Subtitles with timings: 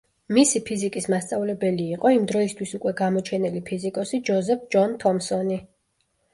[0.35, 5.63] მისი ფიზიკის მასწავლებელი იყო იმდროისთვის უკვე გამოჩენილი ფიზიკოსი ჯოზეფ ჯონ თომსონი.